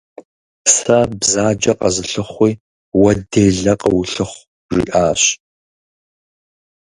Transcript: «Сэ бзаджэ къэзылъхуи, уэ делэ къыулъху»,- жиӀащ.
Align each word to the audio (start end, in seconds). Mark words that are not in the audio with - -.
«Сэ 0.73 0.99
бзаджэ 1.19 1.73
къэзылъхуи, 1.79 2.51
уэ 2.99 3.11
делэ 3.31 3.73
къыулъху»,- 3.81 4.43
жиӀащ. 4.73 5.21